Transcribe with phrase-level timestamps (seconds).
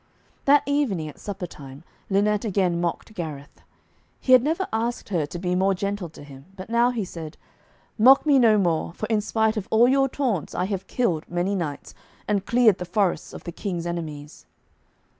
[0.45, 3.61] That evening at supper time, Lynette again mocked Gareth.
[4.19, 7.37] He had never asked her to be more gentle to him, but now he said,
[7.99, 11.53] 'Mock me no more, for in spite of all your taunts I have killed many
[11.53, 11.93] knights,
[12.27, 14.47] and cleared the forests of the King's enemies.'